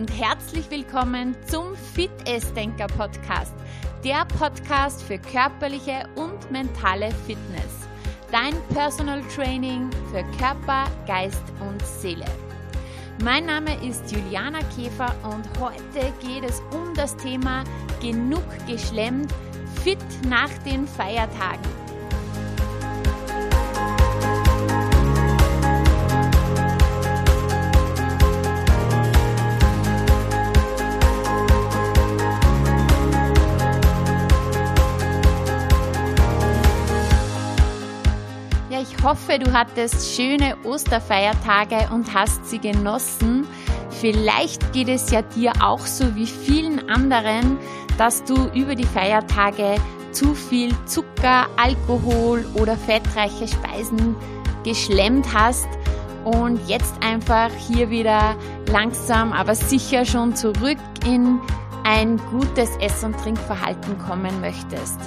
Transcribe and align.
und 0.00 0.10
herzlich 0.18 0.70
willkommen 0.70 1.36
zum 1.46 1.76
Fit 1.76 2.10
Denker 2.56 2.86
Podcast, 2.86 3.52
der 4.02 4.24
Podcast 4.24 5.02
für 5.02 5.18
körperliche 5.18 6.08
und 6.14 6.50
mentale 6.50 7.10
Fitness. 7.26 7.86
Dein 8.32 8.54
Personal 8.72 9.20
Training 9.24 9.90
für 10.10 10.24
Körper, 10.38 10.90
Geist 11.06 11.42
und 11.60 11.84
Seele. 11.84 12.24
Mein 13.22 13.44
Name 13.44 13.74
ist 13.86 14.10
Juliana 14.10 14.60
Käfer 14.74 15.14
und 15.22 15.46
heute 15.60 16.10
geht 16.26 16.48
es 16.48 16.62
um 16.72 16.94
das 16.94 17.14
Thema 17.18 17.62
Genug 18.00 18.44
geschlemmt, 18.66 19.34
fit 19.84 19.98
nach 20.26 20.50
den 20.64 20.88
Feiertagen. 20.88 21.79
Hoffe, 39.30 39.38
du 39.38 39.52
hattest 39.52 40.16
schöne 40.16 40.56
Osterfeiertage 40.64 41.92
und 41.92 42.12
hast 42.14 42.46
sie 42.48 42.58
genossen. 42.58 43.46
Vielleicht 43.90 44.72
geht 44.72 44.88
es 44.88 45.10
ja 45.10 45.22
dir 45.22 45.52
auch 45.62 45.80
so 45.80 46.14
wie 46.16 46.26
vielen 46.26 46.88
anderen, 46.88 47.58
dass 47.98 48.24
du 48.24 48.48
über 48.54 48.74
die 48.74 48.86
Feiertage 48.86 49.76
zu 50.12 50.34
viel 50.34 50.74
Zucker, 50.86 51.46
Alkohol 51.56 52.44
oder 52.54 52.76
fettreiche 52.76 53.46
Speisen 53.46 54.16
geschlemmt 54.64 55.26
hast 55.32 55.68
und 56.24 56.58
jetzt 56.68 56.94
einfach 57.02 57.50
hier 57.68 57.90
wieder 57.90 58.36
langsam, 58.66 59.32
aber 59.32 59.54
sicher 59.54 60.04
schon 60.04 60.34
zurück 60.34 60.78
in 61.06 61.38
ein 61.84 62.16
gutes 62.30 62.76
Ess- 62.78 63.04
und 63.04 63.16
Trinkverhalten 63.18 63.98
kommen 63.98 64.40
möchtest. 64.40 64.98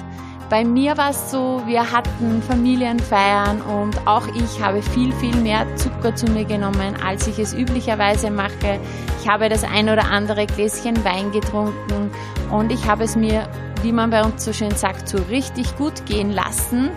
Bei 0.54 0.64
mir 0.64 0.96
war 0.96 1.10
es 1.10 1.32
so, 1.32 1.60
wir 1.66 1.90
hatten 1.90 2.40
Familienfeiern 2.40 3.60
und 3.62 4.06
auch 4.06 4.24
ich 4.36 4.62
habe 4.62 4.82
viel, 4.82 5.12
viel 5.14 5.34
mehr 5.34 5.66
Zucker 5.74 6.14
zu 6.14 6.26
mir 6.26 6.44
genommen, 6.44 6.94
als 7.04 7.26
ich 7.26 7.40
es 7.40 7.52
üblicherweise 7.52 8.30
mache. 8.30 8.78
Ich 9.20 9.28
habe 9.28 9.48
das 9.48 9.64
ein 9.64 9.88
oder 9.88 10.04
andere 10.04 10.46
Gläschen 10.46 11.04
Wein 11.04 11.32
getrunken 11.32 12.12
und 12.52 12.70
ich 12.70 12.86
habe 12.86 13.02
es 13.02 13.16
mir, 13.16 13.48
wie 13.82 13.90
man 13.90 14.10
bei 14.10 14.22
uns 14.22 14.44
so 14.44 14.52
schön 14.52 14.70
sagt, 14.70 15.08
so 15.08 15.18
richtig 15.28 15.76
gut 15.76 16.06
gehen 16.06 16.30
lassen. 16.30 16.90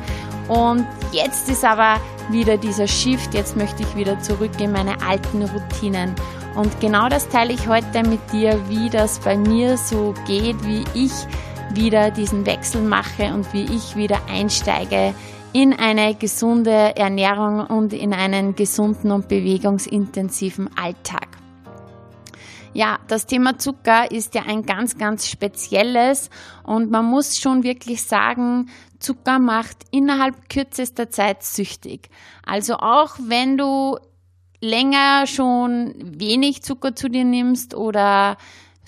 Und 0.47 0.85
jetzt 1.11 1.49
ist 1.49 1.65
aber 1.65 1.99
wieder 2.29 2.57
dieser 2.57 2.87
Shift, 2.87 3.33
jetzt 3.33 3.57
möchte 3.57 3.81
ich 3.81 3.95
wieder 3.95 4.19
zurück 4.19 4.51
in 4.59 4.71
meine 4.71 5.01
alten 5.01 5.41
Routinen. 5.41 6.13
Und 6.53 6.79
genau 6.79 7.09
das 7.09 7.27
teile 7.27 7.53
ich 7.53 7.67
heute 7.67 8.03
mit 8.07 8.19
dir, 8.31 8.59
wie 8.69 8.91
das 8.91 9.17
bei 9.17 9.35
mir 9.35 9.77
so 9.77 10.13
geht, 10.27 10.63
wie 10.63 10.83
ich 10.93 11.11
wieder 11.77 12.09
diesen 12.09 12.45
Wechsel 12.47 12.81
mache 12.81 13.33
und 13.33 13.53
wie 13.53 13.63
ich 13.63 13.95
wieder 13.95 14.19
einsteige 14.27 15.13
in 15.53 15.73
eine 15.73 16.15
gesunde 16.15 16.95
Ernährung 16.95 17.59
und 17.67 17.93
in 17.93 18.13
einen 18.13 18.55
gesunden 18.55 19.11
und 19.11 19.27
bewegungsintensiven 19.27 20.75
Alltag. 20.75 21.27
Ja, 22.73 22.99
das 23.07 23.27
Thema 23.27 23.57
Zucker 23.59 24.11
ist 24.11 24.35
ja 24.35 24.43
ein 24.47 24.65
ganz, 24.65 24.97
ganz 24.97 25.27
spezielles 25.27 26.29
und 26.63 26.89
man 26.89 27.05
muss 27.05 27.37
schon 27.37 27.63
wirklich 27.63 28.03
sagen, 28.03 28.69
Zucker 28.99 29.37
macht 29.37 29.77
innerhalb 29.91 30.49
kürzester 30.49 31.09
Zeit 31.09 31.43
süchtig. 31.43 32.09
Also 32.43 32.75
auch 32.77 33.17
wenn 33.19 33.57
du 33.57 33.97
länger 34.61 35.27
schon 35.27 35.93
wenig 35.97 36.63
Zucker 36.63 36.95
zu 36.95 37.07
dir 37.07 37.23
nimmst 37.23 37.75
oder 37.75 38.37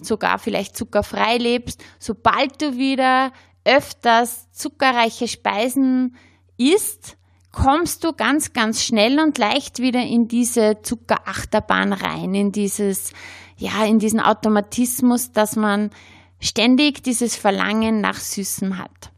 sogar 0.05 0.39
vielleicht 0.39 0.77
zuckerfrei 0.77 1.37
lebst, 1.37 1.83
sobald 1.99 2.61
du 2.61 2.77
wieder 2.77 3.31
öfters 3.65 4.51
zuckerreiche 4.51 5.27
Speisen 5.27 6.15
isst, 6.57 7.17
kommst 7.51 8.03
du 8.03 8.13
ganz, 8.13 8.53
ganz 8.53 8.83
schnell 8.83 9.19
und 9.19 9.37
leicht 9.37 9.79
wieder 9.79 10.01
in 10.01 10.27
diese 10.27 10.81
Zuckerachterbahn 10.81 11.93
rein, 11.93 12.33
in 12.33 12.51
dieses, 12.51 13.11
ja, 13.57 13.85
in 13.85 13.99
diesen 13.99 14.19
Automatismus, 14.19 15.31
dass 15.31 15.55
man 15.55 15.89
ständig 16.39 17.03
dieses 17.03 17.35
Verlangen 17.35 18.01
nach 18.01 18.19
Süßem 18.19 18.77
hat. 18.77 19.11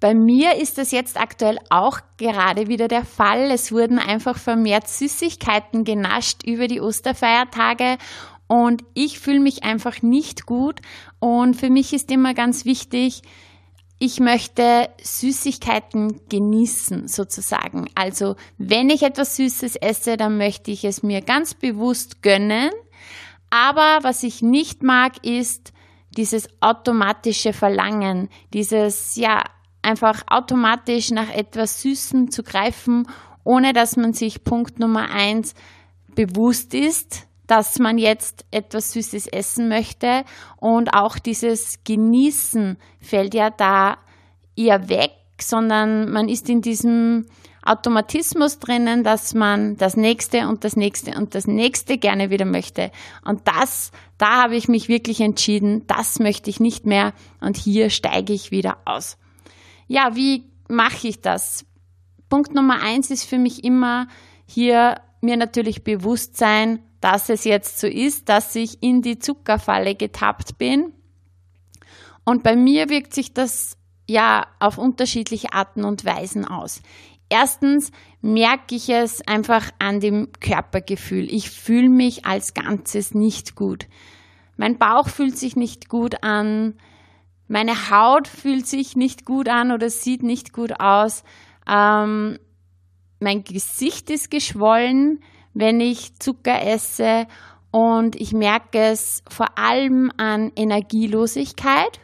Bei 0.00 0.14
mir 0.14 0.56
ist 0.56 0.78
das 0.78 0.92
jetzt 0.92 1.20
aktuell 1.20 1.58
auch 1.68 2.00
gerade 2.16 2.68
wieder 2.68 2.88
der 2.88 3.04
Fall. 3.04 3.50
Es 3.50 3.70
wurden 3.70 3.98
einfach 3.98 4.38
vermehrt 4.38 4.88
Süßigkeiten 4.88 5.84
genascht 5.84 6.42
über 6.42 6.68
die 6.68 6.80
Osterfeiertage 6.80 7.98
und 8.50 8.82
ich 8.94 9.20
fühle 9.20 9.38
mich 9.38 9.62
einfach 9.62 10.02
nicht 10.02 10.44
gut. 10.44 10.80
Und 11.20 11.54
für 11.54 11.70
mich 11.70 11.92
ist 11.92 12.10
immer 12.10 12.34
ganz 12.34 12.64
wichtig, 12.64 13.22
ich 14.00 14.18
möchte 14.18 14.88
Süßigkeiten 15.00 16.20
genießen, 16.28 17.06
sozusagen. 17.06 17.88
Also, 17.94 18.34
wenn 18.58 18.90
ich 18.90 19.04
etwas 19.04 19.36
Süßes 19.36 19.76
esse, 19.76 20.16
dann 20.16 20.36
möchte 20.36 20.72
ich 20.72 20.84
es 20.84 21.04
mir 21.04 21.20
ganz 21.20 21.54
bewusst 21.54 22.22
gönnen. 22.22 22.70
Aber 23.50 24.00
was 24.02 24.24
ich 24.24 24.42
nicht 24.42 24.82
mag, 24.82 25.24
ist 25.24 25.72
dieses 26.16 26.48
automatische 26.60 27.52
Verlangen, 27.52 28.30
dieses, 28.52 29.14
ja, 29.14 29.44
einfach 29.80 30.24
automatisch 30.26 31.12
nach 31.12 31.32
etwas 31.32 31.82
Süßem 31.82 32.32
zu 32.32 32.42
greifen, 32.42 33.06
ohne 33.44 33.74
dass 33.74 33.96
man 33.96 34.12
sich 34.12 34.42
Punkt 34.42 34.80
Nummer 34.80 35.08
eins 35.12 35.54
bewusst 36.16 36.74
ist, 36.74 37.28
dass 37.50 37.80
man 37.80 37.98
jetzt 37.98 38.44
etwas 38.52 38.92
Süßes 38.92 39.26
essen 39.26 39.68
möchte 39.68 40.24
und 40.56 40.94
auch 40.94 41.18
dieses 41.18 41.80
Genießen 41.82 42.78
fällt 43.00 43.34
ja 43.34 43.50
da 43.50 43.98
eher 44.54 44.88
weg, 44.88 45.10
sondern 45.40 46.12
man 46.12 46.28
ist 46.28 46.48
in 46.48 46.62
diesem 46.62 47.26
Automatismus 47.64 48.60
drinnen, 48.60 49.02
dass 49.02 49.34
man 49.34 49.76
das 49.76 49.96
nächste 49.96 50.46
und 50.46 50.62
das 50.62 50.76
nächste 50.76 51.16
und 51.18 51.34
das 51.34 51.48
nächste 51.48 51.98
gerne 51.98 52.30
wieder 52.30 52.44
möchte. 52.44 52.92
Und 53.24 53.42
das, 53.48 53.90
da 54.16 54.44
habe 54.44 54.54
ich 54.54 54.68
mich 54.68 54.88
wirklich 54.88 55.20
entschieden, 55.20 55.86
das 55.88 56.20
möchte 56.20 56.50
ich 56.50 56.60
nicht 56.60 56.86
mehr 56.86 57.12
und 57.40 57.56
hier 57.56 57.90
steige 57.90 58.32
ich 58.32 58.52
wieder 58.52 58.78
aus. 58.84 59.18
Ja, 59.88 60.14
wie 60.14 60.44
mache 60.68 61.08
ich 61.08 61.20
das? 61.20 61.66
Punkt 62.28 62.54
Nummer 62.54 62.80
eins 62.80 63.10
ist 63.10 63.24
für 63.24 63.38
mich 63.38 63.64
immer 63.64 64.06
hier 64.46 65.00
mir 65.20 65.36
natürlich 65.36 65.82
bewusst 65.84 66.36
sein, 66.36 66.78
dass 67.00 67.28
es 67.28 67.44
jetzt 67.44 67.80
so 67.80 67.86
ist, 67.86 68.28
dass 68.28 68.54
ich 68.54 68.82
in 68.82 69.02
die 69.02 69.18
Zuckerfalle 69.18 69.94
getappt 69.94 70.58
bin. 70.58 70.92
Und 72.24 72.42
bei 72.42 72.56
mir 72.56 72.88
wirkt 72.90 73.14
sich 73.14 73.32
das 73.32 73.76
ja 74.06 74.46
auf 74.58 74.78
unterschiedliche 74.78 75.52
Arten 75.52 75.84
und 75.84 76.04
Weisen 76.04 76.44
aus. 76.44 76.82
Erstens 77.28 77.92
merke 78.20 78.74
ich 78.74 78.88
es 78.88 79.26
einfach 79.26 79.70
an 79.78 80.00
dem 80.00 80.32
Körpergefühl. 80.40 81.32
Ich 81.32 81.48
fühle 81.48 81.88
mich 81.88 82.26
als 82.26 82.54
Ganzes 82.54 83.14
nicht 83.14 83.54
gut. 83.54 83.86
Mein 84.56 84.78
Bauch 84.78 85.08
fühlt 85.08 85.38
sich 85.38 85.56
nicht 85.56 85.88
gut 85.88 86.22
an. 86.22 86.74
Meine 87.46 87.90
Haut 87.90 88.28
fühlt 88.28 88.66
sich 88.66 88.96
nicht 88.96 89.24
gut 89.24 89.48
an 89.48 89.70
oder 89.70 89.90
sieht 89.90 90.22
nicht 90.22 90.52
gut 90.52 90.80
aus. 90.80 91.22
Ähm, 91.68 92.38
mein 93.20 93.44
Gesicht 93.44 94.10
ist 94.10 94.30
geschwollen 94.30 95.20
wenn 95.54 95.80
ich 95.80 96.18
Zucker 96.18 96.62
esse 96.62 97.26
und 97.70 98.16
ich 98.16 98.32
merke 98.32 98.78
es 98.78 99.22
vor 99.28 99.58
allem 99.58 100.10
an 100.16 100.52
Energielosigkeit 100.56 102.00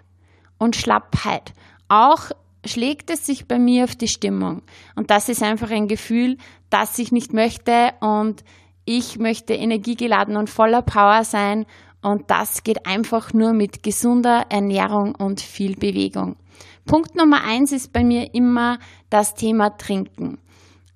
und 0.58 0.76
Schlappheit. 0.76 1.52
Auch 1.88 2.30
schlägt 2.64 3.10
es 3.10 3.26
sich 3.26 3.46
bei 3.46 3.58
mir 3.58 3.84
auf 3.84 3.96
die 3.96 4.08
Stimmung. 4.08 4.62
Und 4.94 5.10
das 5.10 5.28
ist 5.28 5.42
einfach 5.42 5.70
ein 5.70 5.88
Gefühl, 5.88 6.36
das 6.70 6.98
ich 6.98 7.12
nicht 7.12 7.32
möchte 7.32 7.92
und 8.00 8.44
ich 8.84 9.18
möchte 9.18 9.54
energiegeladen 9.54 10.36
und 10.36 10.50
voller 10.50 10.82
Power 10.82 11.24
sein 11.24 11.66
und 12.02 12.30
das 12.30 12.62
geht 12.62 12.86
einfach 12.86 13.32
nur 13.32 13.52
mit 13.52 13.82
gesunder 13.82 14.46
Ernährung 14.48 15.14
und 15.16 15.40
viel 15.40 15.74
Bewegung. 15.74 16.36
Punkt 16.84 17.16
Nummer 17.16 17.42
eins 17.42 17.72
ist 17.72 17.92
bei 17.92 18.04
mir 18.04 18.32
immer 18.32 18.78
das 19.10 19.34
Thema 19.34 19.70
Trinken. 19.70 20.38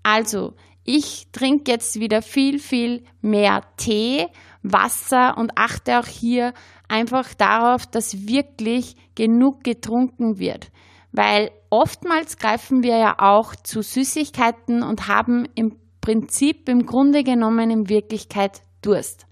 Also, 0.05 0.55
ich 0.85 1.29
trinke 1.33 1.71
jetzt 1.71 2.01
wieder 2.01 2.23
viel, 2.23 2.59
viel 2.59 3.05
mehr 3.21 3.63
Tee, 3.77 4.27
Wasser 4.63 5.37
und 5.37 5.57
achte 5.57 5.99
auch 5.99 6.07
hier 6.07 6.53
einfach 6.89 7.35
darauf, 7.35 7.87
dass 7.87 8.27
wirklich 8.27 8.97
genug 9.15 9.63
getrunken 9.65 10.39
wird. 10.39 10.71
Weil 11.13 11.51
oftmals 11.71 12.37
greifen 12.39 12.83
wir 12.83 12.97
ja 12.97 13.17
auch 13.19 13.55
zu 13.55 13.83
Süßigkeiten 13.83 14.83
und 14.83 15.09
haben 15.09 15.47
im 15.55 15.77
Prinzip 16.01 16.69
im 16.69 16.87
Grunde 16.87 17.25
genommen 17.25 17.71
in 17.71 17.89
Wirklichkeit 17.89 18.63
Durst. 18.83 19.27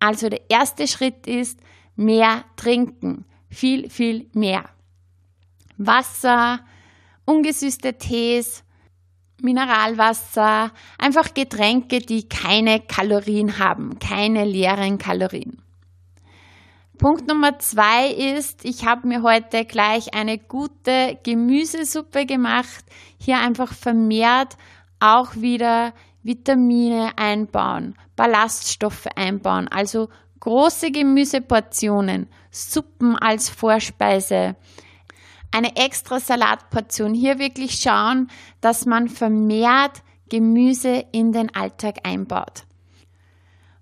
Also 0.00 0.28
der 0.28 0.50
erste 0.50 0.88
Schritt 0.88 1.26
ist 1.26 1.60
mehr 1.96 2.44
trinken. 2.56 3.24
Viel, 3.50 3.88
viel 3.90 4.28
mehr. 4.32 4.68
Wasser, 5.76 6.60
ungesüßte 7.24 7.94
Tees, 7.98 8.64
Mineralwasser, 9.40 10.72
einfach 10.98 11.32
Getränke, 11.34 12.00
die 12.00 12.28
keine 12.28 12.80
Kalorien 12.80 13.58
haben, 13.58 13.98
keine 13.98 14.44
leeren 14.44 14.98
Kalorien. 14.98 15.62
Punkt 16.98 17.28
Nummer 17.28 17.60
zwei 17.60 18.08
ist, 18.10 18.64
ich 18.64 18.84
habe 18.84 19.06
mir 19.06 19.22
heute 19.22 19.64
gleich 19.64 20.14
eine 20.14 20.36
gute 20.36 21.16
Gemüsesuppe 21.22 22.26
gemacht. 22.26 22.84
Hier 23.20 23.38
einfach 23.38 23.72
vermehrt 23.72 24.56
auch 24.98 25.36
wieder 25.36 25.94
Vitamine 26.24 27.12
einbauen, 27.16 27.94
Ballaststoffe 28.16 29.06
einbauen, 29.14 29.68
also 29.68 30.08
große 30.40 30.90
Gemüseportionen, 30.90 32.28
Suppen 32.50 33.14
als 33.14 33.48
Vorspeise, 33.48 34.56
eine 35.50 35.76
extra 35.76 36.20
Salatportion. 36.20 37.14
Hier 37.14 37.38
wirklich 37.38 37.80
schauen, 37.80 38.30
dass 38.60 38.86
man 38.86 39.08
vermehrt 39.08 40.02
Gemüse 40.28 41.04
in 41.12 41.32
den 41.32 41.54
Alltag 41.54 42.00
einbaut. 42.04 42.64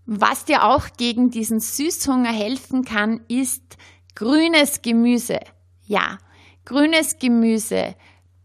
Was 0.06 0.44
dir 0.44 0.64
auch 0.64 0.86
gegen 0.96 1.30
diesen 1.30 1.58
Süßhunger 1.58 2.32
helfen 2.32 2.84
kann, 2.84 3.20
ist 3.28 3.76
grünes 4.14 4.82
Gemüse. 4.82 5.40
Ja, 5.84 6.18
grünes 6.64 7.18
Gemüse, 7.18 7.96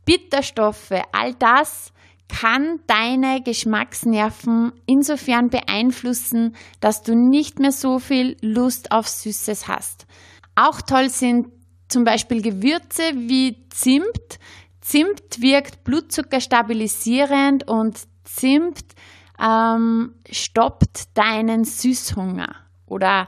Bitterstoffe, 0.06 0.92
all 1.12 1.36
das 1.36 1.94
kann 2.28 2.80
deine 2.88 3.42
Geschmacksnerven 3.42 4.72
insofern 4.86 5.50
beeinflussen, 5.50 6.56
dass 6.80 7.04
du 7.04 7.14
nicht 7.14 7.60
mehr 7.60 7.72
so 7.72 8.00
viel 8.00 8.38
Lust 8.42 8.92
auf 8.92 9.08
Süßes 9.08 9.68
hast. 9.68 10.08
Auch 10.56 10.82
toll 10.82 11.10
sind 11.10 11.48
zum 11.92 12.04
Beispiel 12.04 12.42
Gewürze 12.42 13.04
wie 13.16 13.68
Zimt. 13.70 14.40
Zimt 14.80 15.42
wirkt 15.42 15.84
Blutzucker 15.84 16.40
stabilisierend 16.40 17.68
und 17.68 18.00
Zimt 18.24 18.96
ähm, 19.40 20.16
stoppt 20.30 21.18
deinen 21.18 21.64
Süßhunger 21.64 22.56
oder 22.86 23.28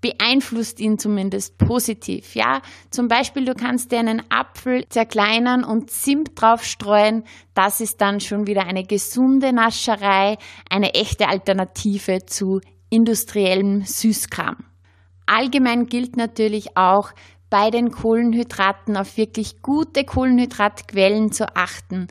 beeinflusst 0.00 0.80
ihn 0.80 0.98
zumindest 0.98 1.58
positiv. 1.58 2.34
Ja, 2.34 2.62
zum 2.90 3.08
Beispiel 3.08 3.44
du 3.44 3.54
kannst 3.54 3.90
dir 3.90 3.98
einen 3.98 4.22
Apfel 4.30 4.88
zerkleinern 4.88 5.64
und 5.64 5.90
Zimt 5.90 6.40
drauf 6.40 6.64
streuen. 6.64 7.24
Das 7.54 7.80
ist 7.80 8.00
dann 8.00 8.20
schon 8.20 8.46
wieder 8.46 8.64
eine 8.64 8.84
gesunde 8.84 9.52
Nascherei, 9.52 10.38
eine 10.70 10.94
echte 10.94 11.28
Alternative 11.28 12.24
zu 12.26 12.60
industriellem 12.90 13.82
Süßkram. 13.82 14.56
Allgemein 15.26 15.86
gilt 15.86 16.16
natürlich 16.16 16.76
auch, 16.76 17.10
bei 17.50 17.70
den 17.70 17.90
Kohlenhydraten 17.90 18.96
auf 18.96 19.16
wirklich 19.16 19.62
gute 19.62 20.04
Kohlenhydratquellen 20.04 21.32
zu 21.32 21.56
achten. 21.56 22.08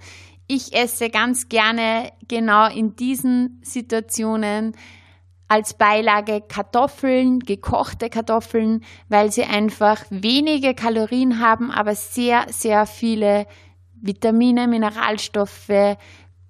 Ich 0.47 0.73
esse 0.73 1.09
ganz 1.09 1.49
gerne 1.49 2.11
genau 2.27 2.67
in 2.69 2.95
diesen 2.95 3.61
Situationen 3.63 4.73
als 5.47 5.75
Beilage 5.75 6.41
Kartoffeln, 6.41 7.39
gekochte 7.39 8.09
Kartoffeln, 8.09 8.83
weil 9.07 9.31
sie 9.31 9.43
einfach 9.43 10.03
wenige 10.09 10.73
Kalorien 10.73 11.39
haben, 11.39 11.71
aber 11.71 11.95
sehr, 11.95 12.45
sehr 12.49 12.85
viele 12.85 13.45
Vitamine, 13.93 14.67
Mineralstoffe, 14.67 15.97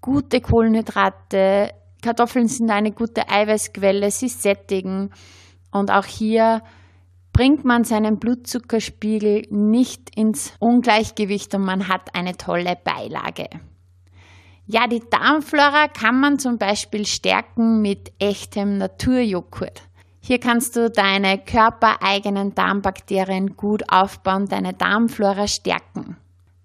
gute 0.01 0.41
Kohlenhydrate. 0.41 1.71
Kartoffeln 2.01 2.47
sind 2.47 2.69
eine 2.69 2.91
gute 2.91 3.29
Eiweißquelle, 3.29 4.09
sie 4.11 4.29
sättigen. 4.29 5.11
Und 5.71 5.91
auch 5.91 6.05
hier 6.05 6.61
bringt 7.37 7.63
man 7.65 7.83
seinen 7.83 8.17
Blutzuckerspiegel 8.17 9.43
nicht 9.51 10.09
ins 10.17 10.53
Ungleichgewicht 10.59 11.53
und 11.53 11.61
man 11.61 11.87
hat 11.87 12.15
eine 12.15 12.35
tolle 12.35 12.75
Beilage. 12.83 13.47
Ja, 14.65 14.87
die 14.87 15.03
Darmflora 15.07 15.87
kann 15.87 16.19
man 16.19 16.39
zum 16.39 16.57
Beispiel 16.57 17.05
stärken 17.05 17.83
mit 17.83 18.11
echtem 18.17 18.79
Naturjoghurt. 18.79 19.83
Hier 20.19 20.39
kannst 20.39 20.75
du 20.75 20.89
deine 20.89 21.37
körpereigenen 21.37 22.55
Darmbakterien 22.55 23.55
gut 23.55 23.83
aufbauen, 23.87 24.47
deine 24.47 24.73
Darmflora 24.73 25.47
stärken. 25.47 26.17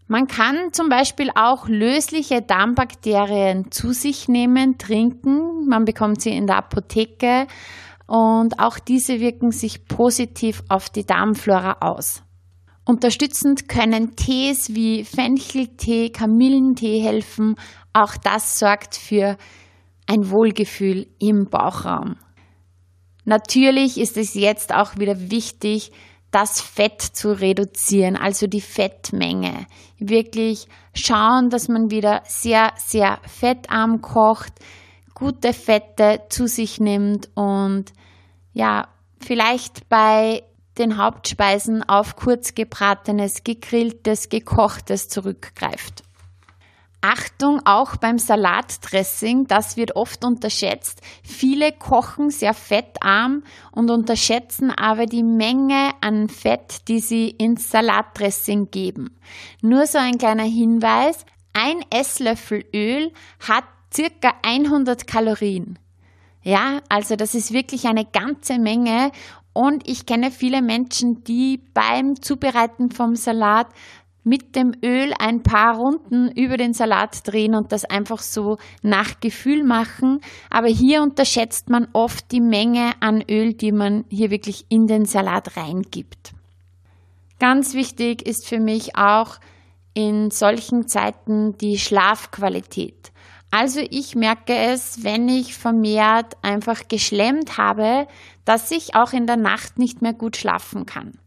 Man 0.08 0.26
kann 0.26 0.72
zum 0.72 0.88
Beispiel 0.88 1.30
auch 1.34 1.68
lösliche 1.68 2.40
Darmbakterien 2.40 3.70
zu 3.70 3.92
sich 3.92 4.26
nehmen, 4.26 4.78
trinken. 4.78 5.68
Man 5.68 5.84
bekommt 5.84 6.22
sie 6.22 6.30
in 6.30 6.46
der 6.46 6.56
Apotheke 6.56 7.46
und 8.12 8.58
auch 8.58 8.78
diese 8.78 9.20
wirken 9.20 9.52
sich 9.52 9.86
positiv 9.86 10.62
auf 10.68 10.90
die 10.90 11.06
Darmflora 11.06 11.78
aus. 11.80 12.22
Unterstützend 12.84 13.70
können 13.70 14.16
Tees 14.16 14.74
wie 14.74 15.02
Fencheltee, 15.02 16.10
Kamillentee 16.10 17.00
helfen. 17.00 17.54
Auch 17.94 18.14
das 18.22 18.58
sorgt 18.58 18.96
für 18.96 19.38
ein 20.06 20.30
Wohlgefühl 20.30 21.06
im 21.20 21.46
Bauchraum. 21.48 22.16
Natürlich 23.24 23.96
ist 23.96 24.18
es 24.18 24.34
jetzt 24.34 24.74
auch 24.74 24.98
wieder 24.98 25.30
wichtig, 25.30 25.90
das 26.30 26.60
Fett 26.60 27.00
zu 27.00 27.30
reduzieren, 27.30 28.16
also 28.16 28.46
die 28.46 28.60
Fettmenge. 28.60 29.66
Wirklich 29.98 30.66
schauen, 30.92 31.48
dass 31.48 31.68
man 31.68 31.90
wieder 31.90 32.20
sehr, 32.26 32.72
sehr 32.76 33.20
fettarm 33.26 34.02
kocht, 34.02 34.52
gute 35.22 35.52
Fette 35.52 36.22
zu 36.30 36.48
sich 36.48 36.80
nimmt 36.80 37.30
und 37.36 37.92
ja, 38.52 38.88
vielleicht 39.20 39.88
bei 39.88 40.42
den 40.78 40.96
Hauptspeisen 40.96 41.88
auf 41.88 42.16
kurzgebratenes, 42.16 43.44
gegrilltes, 43.44 44.30
gekochtes 44.30 45.08
zurückgreift. 45.08 46.02
Achtung 47.02 47.60
auch 47.64 47.94
beim 47.96 48.18
Salatdressing, 48.18 49.46
das 49.46 49.76
wird 49.76 49.94
oft 49.94 50.24
unterschätzt. 50.24 51.00
Viele 51.22 51.70
kochen 51.70 52.30
sehr 52.30 52.54
fettarm 52.54 53.44
und 53.70 53.92
unterschätzen 53.92 54.72
aber 54.72 55.06
die 55.06 55.22
Menge 55.22 55.90
an 56.00 56.28
Fett, 56.28 56.88
die 56.88 56.98
sie 56.98 57.30
ins 57.30 57.70
Salatdressing 57.70 58.72
geben. 58.72 59.16
Nur 59.60 59.86
so 59.86 59.98
ein 59.98 60.18
kleiner 60.18 60.42
Hinweis, 60.42 61.24
ein 61.52 61.84
Esslöffel 61.90 62.64
Öl 62.74 63.12
hat 63.38 63.64
circa 63.94 64.34
100 64.42 65.06
Kalorien. 65.06 65.78
Ja, 66.42 66.80
also 66.88 67.16
das 67.16 67.34
ist 67.34 67.52
wirklich 67.52 67.86
eine 67.86 68.04
ganze 68.04 68.58
Menge 68.58 69.12
und 69.52 69.88
ich 69.88 70.06
kenne 70.06 70.30
viele 70.30 70.62
Menschen, 70.62 71.22
die 71.24 71.60
beim 71.74 72.20
Zubereiten 72.20 72.90
vom 72.90 73.14
Salat 73.14 73.68
mit 74.24 74.54
dem 74.54 74.72
Öl 74.84 75.12
ein 75.18 75.42
paar 75.42 75.76
Runden 75.76 76.30
über 76.30 76.56
den 76.56 76.74
Salat 76.74 77.26
drehen 77.26 77.54
und 77.54 77.72
das 77.72 77.84
einfach 77.84 78.20
so 78.20 78.58
nach 78.82 79.20
Gefühl 79.20 79.64
machen. 79.64 80.20
Aber 80.48 80.68
hier 80.68 81.02
unterschätzt 81.02 81.70
man 81.70 81.88
oft 81.92 82.30
die 82.30 82.40
Menge 82.40 82.92
an 83.00 83.22
Öl, 83.28 83.52
die 83.54 83.72
man 83.72 84.04
hier 84.08 84.30
wirklich 84.30 84.64
in 84.68 84.86
den 84.86 85.06
Salat 85.06 85.56
reingibt. 85.56 86.32
Ganz 87.40 87.74
wichtig 87.74 88.22
ist 88.22 88.46
für 88.46 88.60
mich 88.60 88.96
auch 88.96 89.38
in 89.94 90.30
solchen 90.30 90.86
Zeiten 90.86 91.58
die 91.58 91.78
Schlafqualität. 91.78 93.11
Also 93.52 93.80
ich 93.90 94.14
merke 94.14 94.54
es, 94.56 95.04
wenn 95.04 95.28
ich 95.28 95.54
vermehrt 95.54 96.38
einfach 96.40 96.88
geschlemmt 96.88 97.58
habe, 97.58 98.08
dass 98.46 98.70
ich 98.70 98.94
auch 98.94 99.12
in 99.12 99.26
der 99.26 99.36
Nacht 99.36 99.78
nicht 99.78 100.00
mehr 100.00 100.14
gut 100.14 100.38
schlafen 100.38 100.86
kann. 100.86 101.18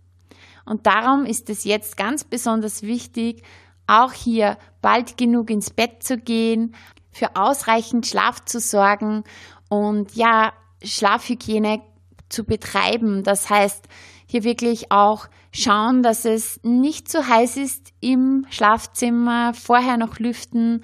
Und 0.66 0.88
darum 0.88 1.26
ist 1.26 1.52
es 1.52 1.66
jetzt 1.66 1.98
ganz 1.98 2.24
besonders 2.24 2.82
wichtig, 2.82 3.44
auch 3.86 4.12
hier 4.12 4.58
bald 4.82 5.18
genug 5.18 5.52
ins 5.52 5.70
Bett 5.70 6.02
zu 6.02 6.18
gehen, 6.18 6.74
für 7.12 7.36
ausreichend 7.36 8.08
Schlaf 8.08 8.44
zu 8.44 8.60
sorgen 8.60 9.24
und 9.70 10.16
ja, 10.16 10.52
Schlafhygiene 10.84 11.82
zu 12.30 12.44
betreiben. 12.44 13.24
Das 13.24 13.52
heißt, 13.52 13.86
hier 14.26 14.44
wirklich 14.44 14.92
auch 14.92 15.28
schauen, 15.52 16.02
dass 16.02 16.26
es 16.26 16.60
nicht 16.64 17.08
zu 17.08 17.28
heiß 17.28 17.58
ist 17.58 17.94
im 18.00 18.48
Schlafzimmer, 18.50 19.54
vorher 19.54 19.98
noch 19.98 20.18
lüften, 20.18 20.84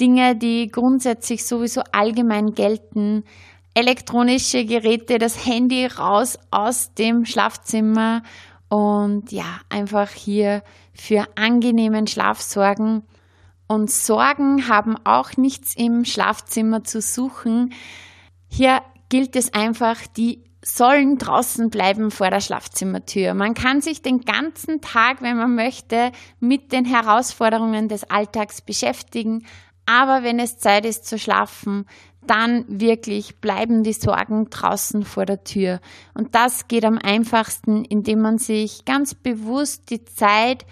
Dinge, 0.00 0.36
die 0.36 0.68
grundsätzlich 0.68 1.46
sowieso 1.46 1.82
allgemein 1.92 2.54
gelten. 2.54 3.24
Elektronische 3.74 4.64
Geräte, 4.64 5.18
das 5.18 5.46
Handy 5.46 5.86
raus 5.86 6.38
aus 6.50 6.94
dem 6.94 7.24
Schlafzimmer 7.24 8.22
und 8.68 9.32
ja, 9.32 9.60
einfach 9.68 10.10
hier 10.10 10.62
für 10.94 11.26
angenehmen 11.36 12.06
Schlaf 12.06 12.40
sorgen. 12.40 13.04
Und 13.66 13.90
Sorgen 13.90 14.68
haben 14.68 14.96
auch 15.04 15.36
nichts 15.36 15.74
im 15.76 16.04
Schlafzimmer 16.04 16.84
zu 16.84 17.00
suchen. 17.00 17.74
Hier 18.48 18.80
gilt 19.10 19.36
es 19.36 19.52
einfach, 19.52 20.06
die 20.16 20.42
sollen 20.64 21.18
draußen 21.18 21.70
bleiben 21.70 22.10
vor 22.10 22.30
der 22.30 22.40
Schlafzimmertür. 22.40 23.34
Man 23.34 23.54
kann 23.54 23.80
sich 23.80 24.02
den 24.02 24.22
ganzen 24.22 24.80
Tag, 24.80 25.22
wenn 25.22 25.36
man 25.36 25.54
möchte, 25.54 26.12
mit 26.40 26.72
den 26.72 26.84
Herausforderungen 26.84 27.88
des 27.88 28.04
Alltags 28.10 28.60
beschäftigen, 28.60 29.46
aber 29.88 30.22
wenn 30.22 30.38
es 30.38 30.58
Zeit 30.58 30.84
ist 30.84 31.06
zu 31.06 31.18
schlafen, 31.18 31.86
dann 32.26 32.66
wirklich 32.68 33.40
bleiben 33.40 33.84
die 33.84 33.94
Sorgen 33.94 34.50
draußen 34.50 35.02
vor 35.02 35.24
der 35.24 35.44
Tür. 35.44 35.80
Und 36.12 36.34
das 36.34 36.68
geht 36.68 36.84
am 36.84 36.98
einfachsten, 36.98 37.86
indem 37.86 38.20
man 38.20 38.36
sich 38.36 38.84
ganz 38.84 39.14
bewusst 39.14 39.88
die 39.88 40.04
Zeit 40.04 40.66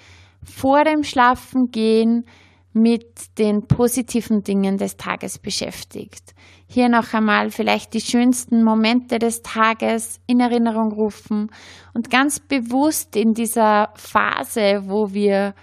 vor 0.45 0.85
dem 0.85 1.03
Schlafengehen 1.03 2.27
mit 2.75 3.39
den 3.39 3.67
positiven 3.67 4.45
Dingen 4.45 4.77
des 4.77 4.99
Tages 4.99 5.39
beschäftigt. 5.39 6.35
Hier 6.67 6.91
noch 6.91 7.15
einmal 7.15 7.51
vielleicht 7.51 7.95
die 7.95 8.03
schönsten 8.03 8.63
Momente 8.63 9.19
des 9.19 9.41
Tages 9.41 10.21
in 10.27 10.41
Erinnerung 10.41 10.93
rufen 10.93 11.51
und 11.95 12.11
ganz 12.11 12.39
bewusst 12.39 13.17
in 13.17 13.33
dieser 13.33 13.95
Phase, 13.95 14.83
wo 14.85 15.15
wir 15.15 15.55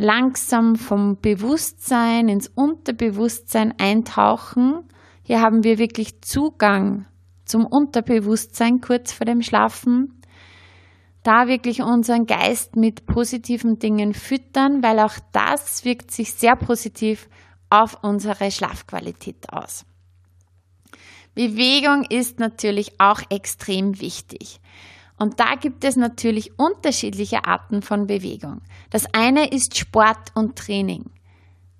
langsam 0.00 0.76
vom 0.76 1.20
Bewusstsein 1.20 2.28
ins 2.28 2.48
Unterbewusstsein 2.48 3.74
eintauchen. 3.78 4.84
Hier 5.22 5.40
haben 5.42 5.62
wir 5.62 5.78
wirklich 5.78 6.22
Zugang 6.22 7.06
zum 7.44 7.66
Unterbewusstsein 7.66 8.80
kurz 8.80 9.12
vor 9.12 9.26
dem 9.26 9.42
Schlafen 9.42 10.20
da 11.22 11.48
wirklich 11.48 11.82
unseren 11.82 12.24
Geist 12.24 12.76
mit 12.76 13.04
positiven 13.04 13.78
Dingen 13.78 14.14
füttern, 14.14 14.82
weil 14.82 14.98
auch 15.00 15.18
das 15.32 15.84
wirkt 15.84 16.10
sich 16.10 16.32
sehr 16.32 16.56
positiv 16.56 17.28
auf 17.68 18.02
unsere 18.02 18.50
Schlafqualität 18.50 19.52
aus. 19.52 19.84
Bewegung 21.34 22.04
ist 22.08 22.38
natürlich 22.40 22.98
auch 22.98 23.20
extrem 23.28 24.00
wichtig. 24.00 24.60
Und 25.20 25.38
da 25.38 25.54
gibt 25.54 25.84
es 25.84 25.94
natürlich 25.94 26.58
unterschiedliche 26.58 27.44
Arten 27.44 27.82
von 27.82 28.08
Bewegung. 28.08 28.62
Das 28.90 29.04
eine 29.14 29.48
ist 29.48 29.78
Sport 29.78 30.32
und 30.34 30.56
Training. 30.56 31.10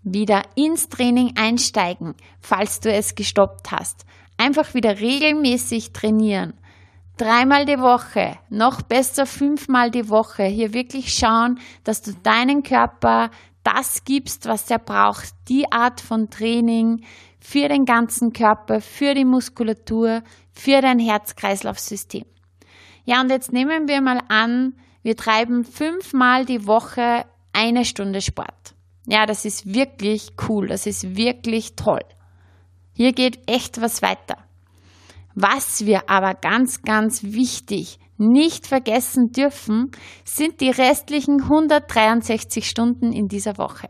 Wieder 0.05 0.43
ins 0.55 0.89
Training 0.89 1.33
einsteigen, 1.37 2.15
falls 2.41 2.79
du 2.79 2.93
es 2.93 3.17
gestoppt 3.17 3.73
hast. 3.73 4.05
Einfach 4.37 4.75
wieder 4.75 5.01
regelmäßig 5.01 5.93
trainieren 5.93 6.55
dreimal 7.21 7.67
die 7.67 7.79
Woche, 7.79 8.39
noch 8.49 8.81
besser 8.81 9.27
fünfmal 9.27 9.91
die 9.91 10.09
Woche, 10.09 10.45
hier 10.45 10.73
wirklich 10.73 11.13
schauen, 11.13 11.61
dass 11.85 12.01
du 12.01 12.15
deinen 12.15 12.63
Körper 12.63 13.31
das 13.63 14.05
gibst, 14.05 14.47
was 14.47 14.71
er 14.71 14.79
braucht, 14.79 15.35
die 15.49 15.71
Art 15.71 16.01
von 16.01 16.31
Training 16.31 17.05
für 17.39 17.69
den 17.69 17.85
ganzen 17.85 18.33
Körper, 18.33 18.81
für 18.81 19.13
die 19.13 19.27
Muskulatur, 19.27 20.23
für 20.53 20.81
dein 20.81 20.99
Herz-Kreislauf-System. 20.99 22.25
Ja, 23.11 23.23
und 23.23 23.31
jetzt 23.31 23.53
nehmen 23.53 23.89
wir 23.89 24.01
mal 24.01 24.21
an, 24.29 24.75
wir 25.03 25.17
treiben 25.17 25.65
fünfmal 25.65 26.45
die 26.45 26.69
Woche 26.69 27.25
eine 27.53 27.85
Stunde 27.85 28.21
Sport. 28.21 28.77
Ja, 29.05 29.27
das 29.27 29.45
ist 29.45 29.75
wirklich 29.75 30.35
cool, 30.49 30.69
das 30.69 30.87
ist 30.87 31.17
wirklich 31.17 31.75
toll. 31.75 32.05
Hier 32.93 33.13
geht 33.13 33.41
echt 33.51 33.81
was 33.81 34.01
weiter. 34.01 34.37
Was 35.35 35.87
wir 35.87 36.09
aber 36.09 36.35
ganz, 36.35 36.83
ganz 36.83 37.25
wichtig 37.25 37.99
nicht 38.17 38.69
vergessen 38.69 39.33
dürfen, 39.33 39.91
sind 40.25 40.61
die 40.61 40.71
restlichen 40.71 41.43
163 41.43 42.65
Stunden 42.65 43.13
in 43.13 43.27
dieser 43.27 43.59
Woche. 43.59 43.89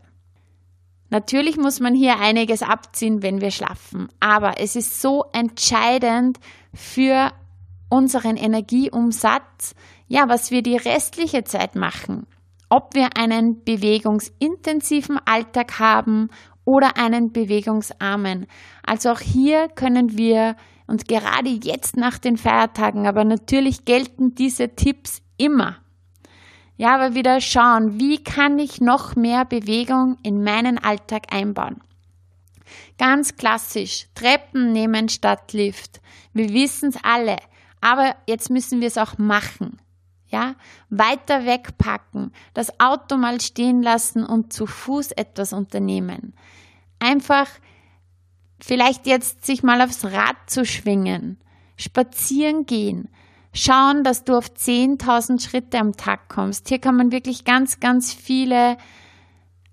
Natürlich 1.11 1.57
muss 1.57 1.79
man 1.79 1.93
hier 1.93 2.17
einiges 2.17 2.63
abziehen, 2.63 3.21
wenn 3.21 3.39
wir 3.39 3.51
schlafen, 3.51 4.07
aber 4.19 4.59
es 4.59 4.75
ist 4.75 4.99
so 4.99 5.25
entscheidend 5.31 6.39
für 6.73 7.31
unseren 7.91 8.37
Energieumsatz, 8.37 9.75
ja, 10.07 10.27
was 10.27 10.49
wir 10.49 10.63
die 10.63 10.77
restliche 10.77 11.43
Zeit 11.43 11.75
machen. 11.75 12.25
Ob 12.69 12.95
wir 12.95 13.17
einen 13.17 13.63
bewegungsintensiven 13.63 15.19
Alltag 15.25 15.79
haben 15.79 16.29
oder 16.63 16.97
einen 16.97 17.31
bewegungsarmen. 17.31 18.47
Also 18.83 19.11
auch 19.11 19.19
hier 19.19 19.67
können 19.67 20.17
wir 20.17 20.55
und 20.87 21.07
gerade 21.07 21.49
jetzt 21.49 21.97
nach 21.97 22.17
den 22.17 22.37
Feiertagen, 22.37 23.07
aber 23.07 23.23
natürlich 23.23 23.85
gelten 23.85 24.35
diese 24.35 24.75
Tipps 24.75 25.21
immer. 25.37 25.77
Ja, 26.77 26.95
aber 26.95 27.13
wieder 27.13 27.41
schauen, 27.41 27.99
wie 27.99 28.23
kann 28.23 28.57
ich 28.57 28.81
noch 28.81 29.15
mehr 29.15 29.45
Bewegung 29.45 30.17
in 30.23 30.43
meinen 30.43 30.77
Alltag 30.77 31.33
einbauen? 31.33 31.81
Ganz 32.97 33.35
klassisch, 33.35 34.07
Treppen 34.15 34.71
nehmen 34.71 35.09
statt 35.09 35.53
Lift. 35.53 36.01
Wir 36.33 36.49
wissen 36.49 36.89
es 36.89 36.97
alle, 37.03 37.37
aber 37.81 38.15
jetzt 38.27 38.49
müssen 38.49 38.79
wir 38.79 38.87
es 38.87 38.97
auch 38.97 39.17
machen. 39.17 39.81
Ja, 40.27 40.55
weiter 40.89 41.45
wegpacken, 41.45 42.31
das 42.53 42.79
Auto 42.79 43.17
mal 43.17 43.41
stehen 43.41 43.83
lassen 43.83 44.25
und 44.25 44.53
zu 44.53 44.65
Fuß 44.65 45.11
etwas 45.11 45.51
unternehmen. 45.51 46.33
Einfach 46.99 47.49
vielleicht 48.61 49.07
jetzt 49.07 49.45
sich 49.45 49.61
mal 49.61 49.81
aufs 49.81 50.05
Rad 50.05 50.37
zu 50.45 50.63
schwingen, 50.63 51.37
spazieren 51.75 52.65
gehen, 52.65 53.09
schauen, 53.53 54.05
dass 54.05 54.23
du 54.23 54.37
auf 54.37 54.45
10.000 54.45 55.41
Schritte 55.41 55.79
am 55.79 55.97
Tag 55.97 56.29
kommst. 56.29 56.69
Hier 56.69 56.79
kann 56.79 56.95
man 56.95 57.11
wirklich 57.11 57.43
ganz, 57.43 57.81
ganz 57.81 58.13
viele 58.13 58.77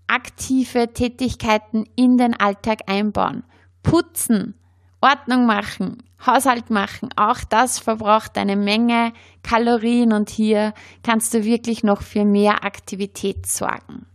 aktive 0.08 0.92
Tätigkeiten 0.92 1.84
in 1.94 2.18
den 2.18 2.34
Alltag 2.34 2.80
einbauen. 2.86 3.44
Putzen, 3.82 4.54
Ordnung 5.00 5.46
machen, 5.46 6.02
Haushalt 6.26 6.70
machen, 6.70 7.10
auch 7.16 7.38
das 7.48 7.78
verbraucht 7.78 8.36
eine 8.36 8.56
Menge 8.56 9.12
Kalorien 9.42 10.12
und 10.12 10.30
hier 10.30 10.74
kannst 11.02 11.34
du 11.34 11.44
wirklich 11.44 11.84
noch 11.84 12.02
für 12.02 12.24
mehr 12.24 12.64
Aktivität 12.64 13.46
sorgen. 13.46 14.06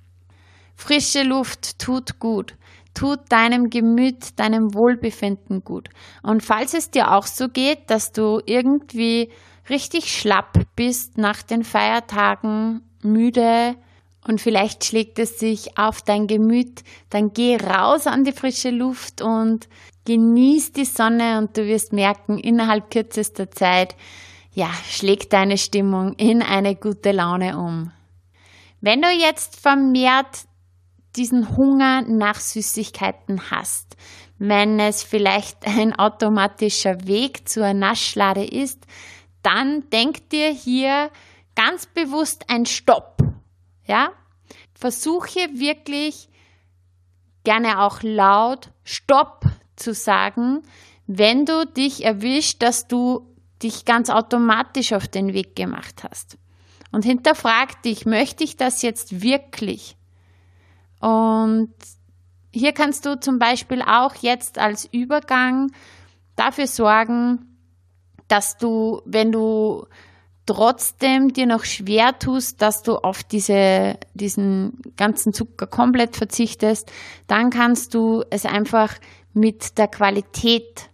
Frische 0.76 1.24
Luft 1.24 1.80
tut 1.80 2.20
gut 2.20 2.56
tut 2.94 3.20
deinem 3.32 3.70
Gemüt, 3.70 4.40
deinem 4.40 4.74
Wohlbefinden 4.74 5.64
gut. 5.64 5.90
Und 6.22 6.44
falls 6.44 6.74
es 6.74 6.92
dir 6.92 7.12
auch 7.12 7.26
so 7.26 7.48
geht, 7.48 7.90
dass 7.90 8.12
du 8.12 8.40
irgendwie 8.46 9.32
richtig 9.70 10.12
schlapp 10.12 10.60
bist 10.76 11.18
nach 11.18 11.42
den 11.42 11.64
Feiertagen, 11.64 12.82
müde 13.02 13.76
und 14.28 14.42
vielleicht 14.42 14.86
schlägt 14.86 15.20
es 15.20 15.40
sich 15.40 15.78
auf 15.78 16.02
dein 16.02 16.28
Gemüt, 16.28 16.84
dann 17.10 17.34
geh 17.34 17.58
raus 17.58 18.08
an 18.08 18.24
die 18.24 18.32
frische 18.32 18.70
Luft 18.70 19.22
und 19.22 19.68
genieß 20.06 20.74
die 20.74 20.86
Sonne 20.86 21.38
und 21.38 21.58
du 21.58 21.66
wirst 21.66 21.94
merken, 21.94 22.38
innerhalb 22.38 22.92
kürzester 22.92 23.52
Zeit, 23.52 23.96
ja, 24.54 24.70
schlägt 24.90 25.34
deine 25.34 25.58
Stimmung 25.58 26.14
in 26.14 26.42
eine 26.42 26.76
gute 26.76 27.12
Laune 27.12 27.58
um. 27.58 27.92
Wenn 28.82 29.02
du 29.02 29.10
jetzt 29.10 29.60
vermehrt 29.60 30.46
diesen 31.16 31.56
Hunger 31.56 32.02
nach 32.02 32.40
Süßigkeiten 32.40 33.52
hast, 33.52 33.96
wenn 34.40 34.80
es 34.80 35.04
vielleicht 35.04 35.66
ein 35.66 35.98
automatischer 35.98 37.08
Weg 37.08 37.48
zur 37.48 37.74
Naschlade 37.74 38.44
ist, 38.44 38.86
dann 39.42 39.90
denk 39.92 40.30
dir 40.30 40.50
hier 40.50 41.10
ganz 41.56 41.86
bewusst 41.86 42.46
ein 42.50 42.66
Stopp. 42.66 43.33
Ja? 43.86 44.12
Versuche 44.74 45.40
wirklich 45.54 46.30
gerne 47.44 47.82
auch 47.82 48.02
laut 48.02 48.72
Stopp 48.84 49.46
zu 49.76 49.94
sagen, 49.94 50.64
wenn 51.08 51.46
du 51.46 51.66
dich 51.66 52.06
erwischt, 52.06 52.62
dass 52.62 52.88
du 52.88 53.28
dich 53.62 53.86
ganz 53.86 54.10
automatisch 54.10 54.94
auf 54.94 55.08
den 55.08 55.34
Weg 55.34 55.56
gemacht 55.56 56.04
hast. 56.04 56.38
Und 56.92 57.04
hinterfrag 57.06 57.82
dich, 57.82 58.06
möchte 58.06 58.44
ich 58.44 58.56
das 58.56 58.82
jetzt 58.82 59.22
wirklich? 59.22 59.98
Und 61.00 61.74
hier 62.52 62.72
kannst 62.72 63.06
du 63.06 63.20
zum 63.20 63.40
Beispiel 63.40 63.82
auch 63.82 64.16
jetzt 64.16 64.60
als 64.60 64.86
Übergang 64.86 65.72
dafür 66.36 66.68
sorgen, 66.68 67.58
dass 68.28 68.58
du, 68.58 69.02
wenn 69.06 69.32
du 69.32 69.88
trotzdem 70.46 71.30
dir 71.30 71.46
noch 71.46 71.64
schwer 71.64 72.18
tust, 72.20 72.62
dass 72.62 72.84
du 72.84 72.96
auf 72.96 73.24
diese, 73.24 73.98
diesen 74.14 74.80
ganzen 74.98 75.34
Zucker 75.34 75.68
komplett 75.68 76.16
verzichtest, 76.16 76.92
dann 77.28 77.50
kannst 77.50 77.94
du 77.94 78.24
es 78.30 78.46
einfach 78.46 78.96
mit 79.34 79.78
der 79.78 79.88
Qualität 79.88 80.90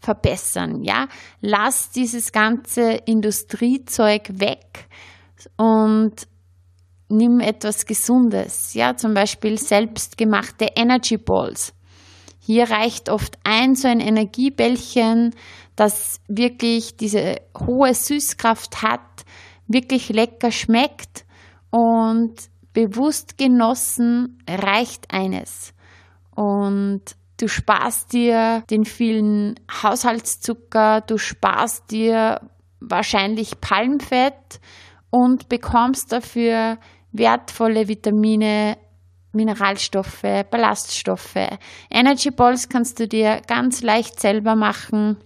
verbessern, 0.00 0.82
ja. 0.82 1.08
Lass 1.40 1.90
dieses 1.90 2.32
ganze 2.32 2.92
Industriezeug 3.06 4.28
weg 4.38 4.86
und 5.56 6.28
nimm 7.08 7.40
etwas 7.40 7.86
Gesundes, 7.86 8.74
ja, 8.74 8.96
zum 8.96 9.14
Beispiel 9.14 9.58
selbstgemachte 9.58 10.68
Energy 10.76 11.16
Balls. 11.16 11.73
Hier 12.46 12.70
reicht 12.70 13.08
oft 13.08 13.38
ein 13.42 13.74
so 13.74 13.88
ein 13.88 14.00
Energiebällchen, 14.00 15.34
das 15.76 16.20
wirklich 16.28 16.94
diese 16.98 17.36
hohe 17.58 17.94
Süßkraft 17.94 18.82
hat, 18.82 19.24
wirklich 19.66 20.10
lecker 20.10 20.50
schmeckt 20.50 21.24
und 21.70 22.34
bewusst 22.74 23.38
genossen 23.38 24.44
reicht 24.46 25.10
eines. 25.10 25.72
Und 26.34 27.00
du 27.40 27.48
sparst 27.48 28.12
dir 28.12 28.62
den 28.68 28.84
vielen 28.84 29.58
Haushaltszucker, 29.82 31.00
du 31.00 31.16
sparst 31.16 31.90
dir 31.90 32.42
wahrscheinlich 32.78 33.58
Palmfett 33.62 34.60
und 35.08 35.48
bekommst 35.48 36.12
dafür 36.12 36.76
wertvolle 37.10 37.88
Vitamine, 37.88 38.76
Mineralstoffe, 39.34 40.22
Ballaststoffe. 40.50 41.58
Energy 41.90 42.30
Balls 42.30 42.68
kannst 42.68 43.00
du 43.00 43.08
dir 43.08 43.40
ganz 43.46 43.82
leicht 43.82 44.20
selber 44.20 44.54
machen 44.54 45.18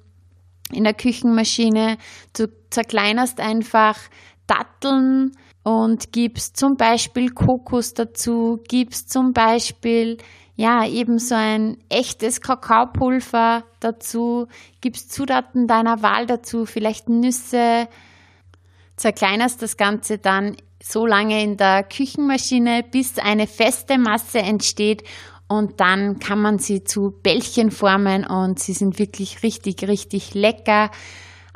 in 0.73 0.85
der 0.85 0.95
Küchenmaschine. 0.95 1.99
Du 2.37 2.49
zerkleinerst 2.71 3.41
einfach 3.41 3.99
Datteln 4.47 5.33
und 5.63 6.13
gibst 6.13 6.57
zum 6.57 6.77
Beispiel 6.77 7.31
Kokos 7.31 7.95
dazu, 7.95 8.59
gibst 8.69 9.11
zum 9.11 9.33
Beispiel 9.33 10.19
ja 10.57 10.87
eben 10.87 11.19
so 11.19 11.35
ein 11.35 11.79
echtes 11.89 12.41
Kakaopulver 12.41 13.65
dazu, 13.81 14.47
gibst 14.81 15.13
Zutaten 15.13 15.67
deiner 15.67 16.03
Wahl 16.03 16.27
dazu, 16.27 16.65
vielleicht 16.65 17.09
Nüsse, 17.09 17.87
zerkleinerst 18.97 19.63
das 19.63 19.77
Ganze 19.77 20.19
dann 20.19 20.57
so 20.83 21.07
lange 21.07 21.43
in 21.43 21.57
der 21.57 21.83
Küchenmaschine, 21.83 22.85
bis 22.91 23.19
eine 23.19 23.47
feste 23.47 23.99
Masse 23.99 24.39
entsteht 24.39 25.03
und 25.49 25.81
dann 25.81 26.19
kann 26.19 26.41
man 26.41 26.59
sie 26.59 26.85
zu 26.85 27.11
Bällchen 27.23 27.71
formen 27.71 28.27
und 28.27 28.59
sie 28.59 28.75
sind 28.75 28.99
wirklich 28.99 29.43
richtig, 29.43 29.89
richtig 29.89 30.35
lecker 30.35 30.91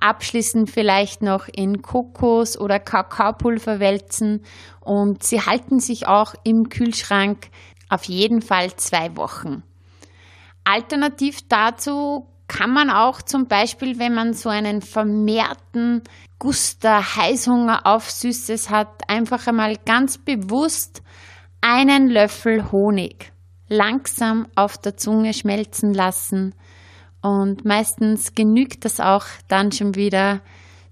abschließend 0.03 0.69
vielleicht 0.71 1.23
noch 1.23 1.49
in 1.49 1.81
Kokos 1.81 2.59
oder 2.59 2.79
Kakaopulver 2.81 3.79
wälzen 3.81 4.45
und 4.81 5.23
sie 5.23 5.41
halten 5.41 5.79
sich 5.79 6.07
auch 6.07 6.35
im 6.45 6.69
Kühlschrank 6.69 7.49
auf 7.89 8.05
jeden 8.05 8.43
Fall 8.43 8.75
zwei 8.77 9.17
Wochen. 9.17 9.63
Alternativ 10.65 11.41
dazu 11.49 12.27
kann 12.53 12.71
man 12.71 12.91
auch 12.91 13.23
zum 13.23 13.47
Beispiel, 13.47 13.99
wenn 13.99 14.15
man 14.15 14.35
so 14.35 14.51
einen 14.51 14.83
vermehrten 14.83 16.03
Guster, 16.39 17.17
Heißhunger 17.17 17.87
auf 17.87 18.11
Süßes 18.11 18.69
hat, 18.69 19.09
einfach 19.09 19.47
einmal 19.47 19.77
ganz 19.87 20.19
bewusst 20.19 21.03
einen 21.63 22.09
Löffel 22.11 22.71
Honig 22.71 23.33
langsam 23.69 24.49
auf 24.55 24.77
der 24.77 24.99
Zunge 24.99 25.33
schmelzen 25.33 25.95
lassen 25.95 26.55
und 27.23 27.65
meistens 27.65 28.35
genügt 28.35 28.85
das 28.85 29.01
auch 29.01 29.25
dann 29.49 29.73
schon 29.73 29.95
wieder 29.95 30.43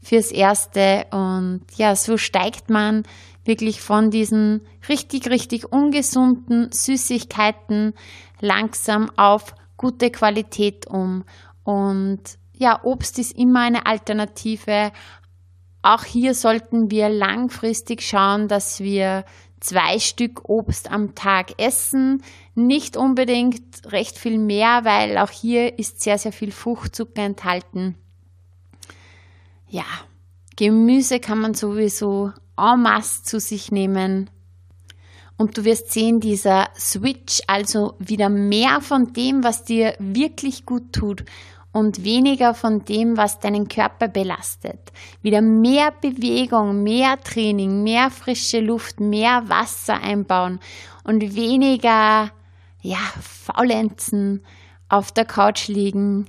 fürs 0.02 0.30
Erste. 0.30 1.04
Und 1.10 1.62
ja, 1.76 1.94
so 1.94 2.16
steigt 2.16 2.70
man 2.70 3.02
wirklich 3.44 3.82
von 3.82 4.10
diesen 4.10 4.62
richtig, 4.88 5.28
richtig 5.28 5.70
ungesunden 5.70 6.70
Süßigkeiten 6.72 7.92
langsam 8.40 9.10
auf 9.16 9.54
gute 9.76 10.10
Qualität 10.10 10.86
um. 10.86 11.24
Und 11.64 12.20
ja, 12.56 12.84
Obst 12.84 13.18
ist 13.18 13.32
immer 13.32 13.60
eine 13.60 13.86
Alternative. 13.86 14.92
Auch 15.82 16.04
hier 16.04 16.34
sollten 16.34 16.90
wir 16.90 17.08
langfristig 17.08 18.02
schauen, 18.02 18.48
dass 18.48 18.80
wir 18.80 19.24
zwei 19.60 19.98
Stück 19.98 20.48
Obst 20.48 20.90
am 20.90 21.14
Tag 21.14 21.58
essen. 21.58 22.22
Nicht 22.54 22.96
unbedingt 22.96 23.92
recht 23.92 24.18
viel 24.18 24.38
mehr, 24.38 24.84
weil 24.84 25.18
auch 25.18 25.30
hier 25.30 25.78
ist 25.78 26.02
sehr, 26.02 26.18
sehr 26.18 26.32
viel 26.32 26.50
Fruchtzucker 26.50 27.22
enthalten. 27.22 27.96
Ja, 29.68 29.84
Gemüse 30.56 31.20
kann 31.20 31.38
man 31.38 31.54
sowieso 31.54 32.32
en 32.58 32.82
masse 32.82 33.22
zu 33.22 33.40
sich 33.40 33.70
nehmen. 33.72 34.28
Und 35.40 35.56
du 35.56 35.64
wirst 35.64 35.90
sehen, 35.90 36.20
dieser 36.20 36.68
Switch, 36.78 37.40
also 37.46 37.94
wieder 37.98 38.28
mehr 38.28 38.82
von 38.82 39.14
dem, 39.14 39.42
was 39.42 39.64
dir 39.64 39.94
wirklich 39.98 40.66
gut 40.66 40.92
tut 40.92 41.24
und 41.72 42.04
weniger 42.04 42.52
von 42.52 42.84
dem, 42.84 43.16
was 43.16 43.40
deinen 43.40 43.66
Körper 43.66 44.08
belastet. 44.08 44.92
Wieder 45.22 45.40
mehr 45.40 45.94
Bewegung, 45.98 46.82
mehr 46.82 47.18
Training, 47.22 47.82
mehr 47.82 48.10
frische 48.10 48.60
Luft, 48.60 49.00
mehr 49.00 49.48
Wasser 49.48 50.02
einbauen 50.02 50.60
und 51.04 51.34
weniger, 51.34 52.32
ja, 52.82 52.98
faulenzen, 53.22 54.44
auf 54.90 55.10
der 55.10 55.24
Couch 55.24 55.68
liegen, 55.68 56.26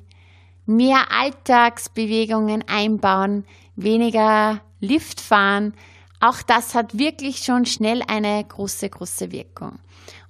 mehr 0.66 1.12
Alltagsbewegungen 1.12 2.64
einbauen, 2.66 3.44
weniger 3.76 4.62
Lift 4.80 5.20
fahren. 5.20 5.74
Auch 6.22 6.42
das 6.44 6.76
hat 6.76 6.98
wirklich 6.98 7.40
schon 7.40 7.66
schnell 7.66 8.04
eine 8.08 8.44
große, 8.44 8.90
große 8.90 9.32
Wirkung. 9.32 9.80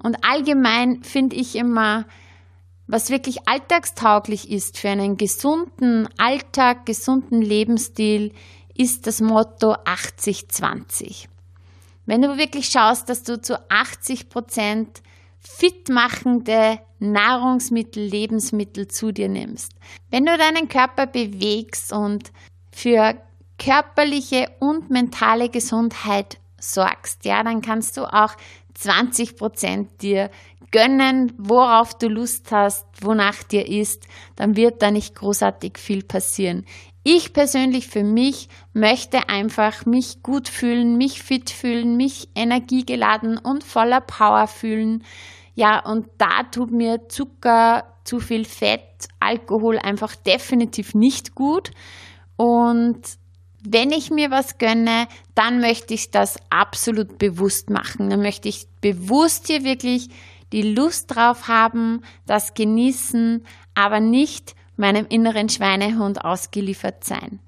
Und 0.01 0.23
allgemein 0.23 1.03
finde 1.03 1.35
ich 1.35 1.55
immer, 1.55 2.05
was 2.87 3.09
wirklich 3.09 3.47
alltagstauglich 3.47 4.49
ist 4.49 4.77
für 4.77 4.89
einen 4.89 5.17
gesunden 5.17 6.07
Alltag, 6.17 6.85
gesunden 6.85 7.41
Lebensstil, 7.41 8.33
ist 8.75 9.05
das 9.05 9.21
Motto 9.21 9.73
80-20. 9.73 11.27
Wenn 12.05 12.21
du 12.21 12.37
wirklich 12.37 12.67
schaust, 12.67 13.09
dass 13.09 13.23
du 13.23 13.41
zu 13.41 13.59
80 13.69 14.29
Prozent 14.29 15.01
fitmachende 15.39 16.79
Nahrungsmittel, 16.99 18.03
Lebensmittel 18.03 18.87
zu 18.87 19.11
dir 19.11 19.27
nimmst. 19.27 19.73
Wenn 20.09 20.25
du 20.25 20.37
deinen 20.37 20.69
Körper 20.69 21.07
bewegst 21.07 21.91
und 21.91 22.31
für 22.71 23.15
körperliche 23.61 24.49
und 24.59 24.89
mentale 24.89 25.49
Gesundheit 25.49 26.39
sorgst, 26.59 27.25
ja, 27.25 27.43
dann 27.43 27.61
kannst 27.61 27.95
du 27.97 28.05
auch 28.11 28.35
20 28.73 29.37
Prozent 29.37 30.01
dir 30.01 30.31
gönnen, 30.71 31.33
worauf 31.37 31.95
du 31.97 32.07
Lust 32.07 32.51
hast, 32.51 32.85
wonach 33.01 33.43
dir 33.43 33.67
ist, 33.67 34.07
dann 34.35 34.55
wird 34.55 34.81
da 34.81 34.89
nicht 34.89 35.15
großartig 35.15 35.77
viel 35.77 36.01
passieren. 36.01 36.65
Ich 37.03 37.33
persönlich 37.33 37.87
für 37.87 38.03
mich 38.03 38.47
möchte 38.73 39.29
einfach 39.29 39.85
mich 39.85 40.23
gut 40.23 40.47
fühlen, 40.47 40.97
mich 40.97 41.21
fit 41.21 41.49
fühlen, 41.49 41.97
mich 41.97 42.29
energiegeladen 42.35 43.37
und 43.37 43.63
voller 43.63 44.01
Power 44.01 44.47
fühlen. 44.47 45.03
Ja, 45.53 45.79
und 45.85 46.07
da 46.17 46.43
tut 46.43 46.71
mir 46.71 47.09
Zucker, 47.09 47.83
zu 48.03 48.19
viel 48.19 48.45
Fett, 48.45 49.07
Alkohol 49.19 49.77
einfach 49.77 50.15
definitiv 50.15 50.95
nicht 50.95 51.35
gut. 51.35 51.71
Und 52.37 53.01
wenn 53.63 53.91
ich 53.91 54.09
mir 54.09 54.31
was 54.31 54.57
gönne, 54.57 55.07
dann 55.35 55.59
möchte 55.59 55.93
ich 55.93 56.11
das 56.11 56.37
absolut 56.49 57.17
bewusst 57.17 57.69
machen. 57.69 58.09
Dann 58.09 58.21
möchte 58.21 58.49
ich 58.49 58.67
bewusst 58.81 59.47
hier 59.47 59.63
wirklich 59.63 60.09
die 60.51 60.73
Lust 60.73 61.15
drauf 61.15 61.47
haben, 61.47 62.01
das 62.25 62.53
genießen, 62.53 63.45
aber 63.73 63.99
nicht 63.99 64.55
meinem 64.75 65.05
inneren 65.07 65.47
Schweinehund 65.47 66.25
ausgeliefert 66.25 67.03
sein. 67.03 67.39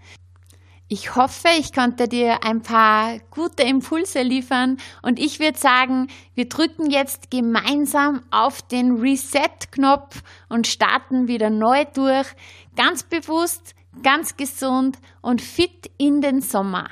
Ich 0.87 1.15
hoffe, 1.15 1.47
ich 1.57 1.73
konnte 1.73 2.07
dir 2.07 2.43
ein 2.43 2.61
paar 2.61 3.17
gute 3.31 3.63
Impulse 3.63 4.21
liefern 4.21 4.77
und 5.01 5.17
ich 5.17 5.39
würde 5.39 5.57
sagen, 5.57 6.07
wir 6.35 6.47
drücken 6.47 6.91
jetzt 6.91 7.31
gemeinsam 7.31 8.21
auf 8.29 8.61
den 8.61 8.99
Reset-Knopf 8.99 10.21
und 10.49 10.67
starten 10.67 11.27
wieder 11.27 11.49
neu 11.49 11.85
durch, 11.95 12.27
ganz 12.75 13.01
bewusst, 13.01 13.73
ganz 14.01 14.37
gesund 14.37 14.97
und 15.21 15.41
fit 15.41 15.91
in 15.97 16.21
den 16.21 16.41
Sommer. 16.41 16.89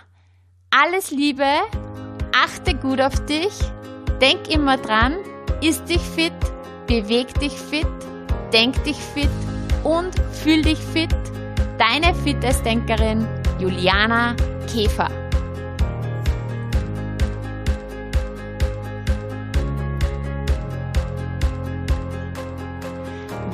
Alles 0.70 1.12
Liebe, 1.12 1.48
achte 2.34 2.76
gut 2.76 3.02
auf 3.02 3.26
dich, 3.26 3.54
denk 4.22 4.48
immer 4.50 4.78
dran, 4.78 5.18
Ist 5.62 5.88
dich 5.90 6.02
fit, 6.02 6.34
beweg 6.88 7.34
dich 7.40 7.54
fit, 7.54 7.86
denk 8.52 8.84
dich 8.84 8.98
fit 8.98 9.30
und 9.84 10.12
fühl 10.32 10.62
dich 10.64 10.80
fit. 10.80 11.16
Deine 11.78 12.16
Fitnessdenkerin 12.16 13.28
Juliana 13.60 14.36
Käfer. 14.68 15.10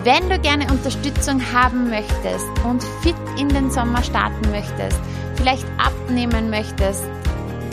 Wenn 0.07 0.29
du 0.29 0.39
gerne 0.39 0.65
Unterstützung 0.71 1.41
haben 1.51 1.89
möchtest 1.89 2.45
und 2.63 2.81
fit 3.01 3.17
in 3.37 3.49
den 3.49 3.69
Sommer 3.69 4.01
starten 4.01 4.51
möchtest, 4.51 4.97
vielleicht 5.35 5.65
abnehmen 5.77 6.49
möchtest, 6.49 7.03